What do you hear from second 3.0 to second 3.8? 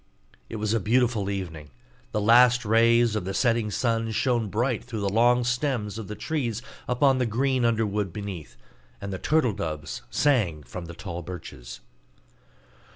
of the setting